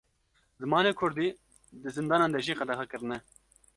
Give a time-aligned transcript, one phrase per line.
[0.61, 1.27] Zimanê Kurdî,
[1.81, 3.17] di zindanan de jî qedexe kirine